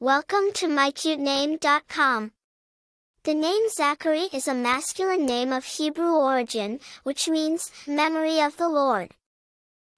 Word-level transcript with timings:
Welcome 0.00 0.52
to 0.54 0.68
mycutename.com. 0.68 2.30
The 3.24 3.34
name 3.34 3.62
Zakari 3.76 4.32
is 4.32 4.46
a 4.46 4.54
masculine 4.54 5.26
name 5.26 5.52
of 5.52 5.64
Hebrew 5.64 6.14
origin, 6.14 6.78
which 7.02 7.28
means 7.28 7.72
memory 7.84 8.40
of 8.40 8.58
the 8.58 8.68
Lord. 8.68 9.10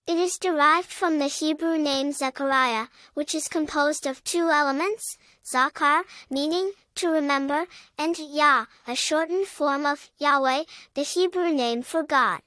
It 0.07 0.17
is 0.17 0.39
derived 0.39 0.89
from 0.89 1.19
the 1.19 1.27
Hebrew 1.27 1.77
name 1.77 2.13
Zechariah, 2.13 2.87
which 3.13 3.35
is 3.35 3.47
composed 3.47 4.07
of 4.07 4.25
two 4.25 4.49
elements, 4.49 5.19
Zachar, 5.47 6.05
meaning 6.31 6.73
to 6.95 7.11
remember, 7.11 7.67
and 7.99 8.19
Yah, 8.19 8.65
a 8.89 8.97
shortened 8.97 9.49
form 9.49 9.85
of 9.85 10.09
Yahweh, 10.17 10.63
the 10.95 11.03
Hebrew 11.03 11.53
name 11.53 11.83
for 11.83 12.03
God. 12.03 12.41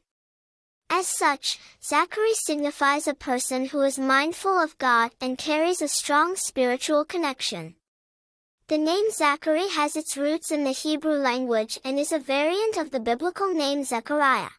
As 0.95 1.07
such, 1.07 1.59
Zakari 1.81 2.35
signifies 2.35 3.07
a 3.07 3.15
person 3.15 3.65
who 3.65 3.81
is 3.81 3.97
mindful 3.97 4.59
of 4.59 4.77
God 4.77 5.09
and 5.19 5.39
carries 5.39 5.81
a 5.81 5.87
strong 5.87 6.35
spiritual 6.35 7.03
connection. 7.03 7.77
The 8.67 8.77
name 8.77 9.09
Zakari 9.09 9.71
has 9.71 9.95
its 9.95 10.15
roots 10.15 10.51
in 10.51 10.63
the 10.63 10.71
Hebrew 10.71 11.15
language 11.15 11.79
and 11.83 11.97
is 11.97 12.11
a 12.11 12.19
variant 12.19 12.77
of 12.77 12.91
the 12.91 12.99
biblical 12.99 13.51
name 13.51 13.83
Zechariah. 13.83 14.51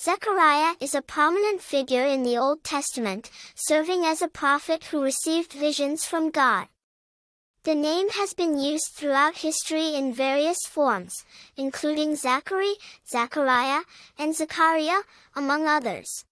Zechariah 0.00 0.76
is 0.80 0.94
a 0.94 1.02
prominent 1.02 1.60
figure 1.60 2.06
in 2.06 2.22
the 2.22 2.38
Old 2.38 2.64
Testament, 2.64 3.30
serving 3.54 4.06
as 4.06 4.22
a 4.22 4.28
prophet 4.28 4.84
who 4.84 5.02
received 5.02 5.52
visions 5.52 6.06
from 6.06 6.30
God. 6.30 6.68
The 7.64 7.74
name 7.74 8.10
has 8.10 8.34
been 8.34 8.58
used 8.58 8.92
throughout 8.92 9.38
history 9.38 9.94
in 9.94 10.12
various 10.12 10.66
forms, 10.66 11.24
including 11.56 12.14
Zachary, 12.14 12.74
Zachariah, 13.08 13.84
and 14.18 14.36
Zechariah, 14.36 15.00
among 15.34 15.66
others. 15.66 16.26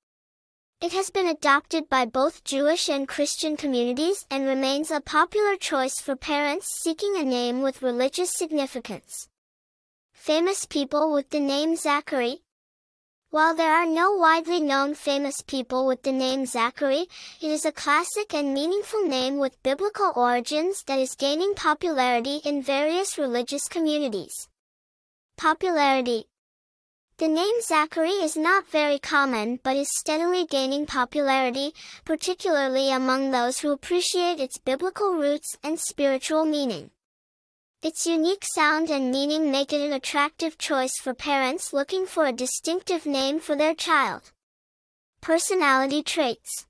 It 0.83 0.93
has 0.93 1.09
been 1.09 1.27
adopted 1.27 1.89
by 1.89 2.05
both 2.05 2.45
Jewish 2.45 2.91
and 2.91 3.09
Christian 3.09 3.57
communities 3.57 4.27
and 4.31 4.45
remains 4.45 4.91
a 4.91 5.01
popular 5.01 5.57
choice 5.57 5.99
for 6.03 6.17
parents 6.17 6.79
seeking 6.83 7.17
a 7.17 7.25
name 7.25 7.63
with 7.63 7.81
religious 7.81 8.31
significance. 8.37 9.31
Famous 10.13 10.67
people 10.67 11.15
with 11.15 11.31
the 11.31 11.41
name 11.41 11.77
Zakari, 11.77 12.42
while 13.33 13.55
there 13.57 13.73
are 13.73 13.87
no 13.87 14.13
widely 14.13 14.61
known 14.61 14.95
famous 14.95 15.41
people 15.41 15.87
with 15.87 16.03
the 16.03 16.13
name 16.13 16.43
Zakari, 16.45 17.07
it 17.41 17.51
is 17.51 17.65
a 17.65 17.73
classic 17.73 18.35
and 18.35 18.53
meaningful 18.53 19.09
name 19.09 19.39
with 19.39 19.63
biblical 19.63 20.13
origins 20.15 20.83
that 20.87 20.99
is 20.99 21.15
gaining 21.15 21.55
popularity 21.55 22.43
in 22.45 22.63
various 22.63 23.17
religious 23.17 23.69
communities. 23.69 24.51
Popularity 25.39 26.27
The 27.17 27.29
name 27.29 27.55
Zakari 27.63 28.23
is 28.23 28.37
not 28.37 28.69
very 28.69 28.99
common 28.99 29.61
but 29.65 29.77
is 29.77 29.89
steadily 29.97 30.45
gaining 30.45 30.85
popularity, 30.85 31.73
particularly 32.05 32.93
among 32.93 33.31
those 33.31 33.61
who 33.61 33.73
appreciate 33.73 34.41
its 34.41 34.59
biblical 34.59 35.15
roots 35.15 35.57
and 35.65 35.81
spiritual 35.81 36.45
meaning. 36.45 36.91
Its 37.83 38.07
unique 38.07 38.45
sound 38.45 38.91
and 38.91 39.11
meaning 39.11 39.51
make 39.51 39.73
it 39.73 39.81
an 39.81 39.93
attractive 39.93 40.57
choice 40.57 40.99
for 41.01 41.13
parents 41.13 41.73
looking 41.73 42.07
for 42.07 42.27
a 42.27 42.33
distinctive 42.33 43.07
name 43.07 43.41
for 43.41 43.57
their 43.57 43.75
child. 43.75 44.31
Personality 45.21 46.01
traits. 46.01 46.67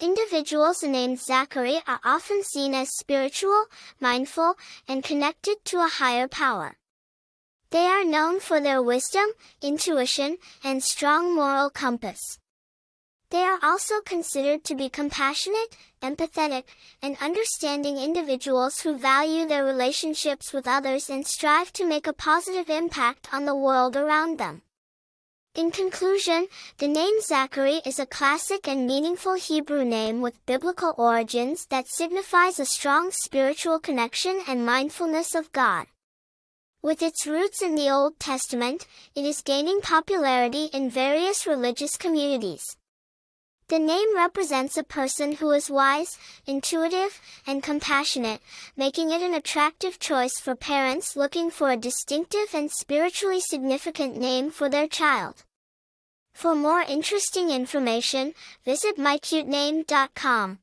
Individuals 0.00 0.82
named 0.82 1.18
Zakari 1.18 1.80
are 1.86 2.00
often 2.04 2.42
seen 2.42 2.74
as 2.74 2.96
spiritual, 2.96 3.66
mindful, 4.00 4.56
and 4.88 5.04
connected 5.04 5.64
to 5.66 5.78
a 5.78 5.88
higher 5.88 6.26
power. 6.26 6.76
They 7.70 7.86
are 7.86 8.04
known 8.04 8.40
for 8.40 8.60
their 8.60 8.82
wisdom, 8.82 9.26
intuition, 9.62 10.38
and 10.64 10.82
strong 10.82 11.36
moral 11.36 11.70
compass. 11.70 12.40
They 13.30 13.42
are 13.42 13.58
also 13.60 14.00
considered 14.02 14.62
to 14.64 14.76
be 14.76 14.88
compassionate, 14.88 15.76
empathetic, 16.00 16.64
and 17.02 17.16
understanding 17.20 17.96
individuals 17.96 18.80
who 18.80 18.96
value 18.96 19.46
their 19.48 19.64
relationships 19.64 20.52
with 20.52 20.68
others 20.68 21.10
and 21.10 21.26
strive 21.26 21.72
to 21.72 21.84
make 21.84 22.06
a 22.06 22.12
positive 22.12 22.70
impact 22.70 23.28
on 23.32 23.44
the 23.44 23.56
world 23.56 23.96
around 23.96 24.38
them. 24.38 24.62
In 25.56 25.72
conclusion, 25.72 26.46
the 26.78 26.86
name 26.86 27.20
Zakari 27.20 27.84
is 27.84 27.98
a 27.98 28.06
classic 28.06 28.68
and 28.68 28.86
meaningful 28.86 29.34
Hebrew 29.34 29.84
name 29.84 30.20
with 30.20 30.44
biblical 30.46 30.94
origins 30.96 31.66
that 31.70 31.88
signifies 31.88 32.60
a 32.60 32.66
strong 32.66 33.10
spiritual 33.10 33.80
connection 33.80 34.42
and 34.46 34.66
mindfulness 34.66 35.34
of 35.34 35.50
God. 35.52 35.86
With 36.82 37.02
its 37.02 37.26
roots 37.26 37.62
in 37.62 37.74
the 37.74 37.90
Old 37.90 38.20
Testament, 38.20 38.86
it 39.16 39.24
is 39.24 39.40
gaining 39.40 39.80
popularity 39.80 40.66
in 40.66 40.90
various 40.90 41.46
religious 41.46 41.96
communities. 41.96 42.76
The 43.68 43.78
name 43.80 44.14
represents 44.14 44.76
a 44.76 44.84
person 44.84 45.32
who 45.32 45.50
is 45.50 45.68
wise, 45.68 46.18
intuitive, 46.46 47.20
and 47.48 47.64
compassionate, 47.64 48.40
making 48.76 49.10
it 49.10 49.22
an 49.22 49.34
attractive 49.34 49.98
choice 49.98 50.38
for 50.38 50.54
parents 50.54 51.16
looking 51.16 51.50
for 51.50 51.70
a 51.70 51.76
distinctive 51.76 52.54
and 52.54 52.70
spiritually 52.70 53.40
significant 53.40 54.16
name 54.16 54.50
for 54.50 54.68
their 54.68 54.86
child. 54.86 55.42
For 56.32 56.54
more 56.54 56.82
interesting 56.82 57.50
information, 57.50 58.34
visit 58.64 58.98
mycutename.com. 58.98 60.58